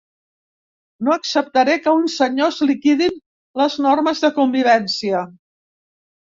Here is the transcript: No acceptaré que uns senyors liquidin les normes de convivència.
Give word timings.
No 1.07 1.11
acceptaré 1.15 1.75
que 1.87 1.93
uns 1.97 2.15
senyors 2.21 2.57
liquidin 2.71 3.21
les 3.63 3.77
normes 3.87 4.23
de 4.27 4.33
convivència. 4.41 5.23